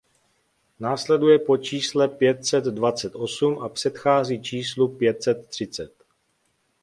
[0.79, 5.93] Následuje po čísle pět set dvacet osm a předchází číslu pět set třicet.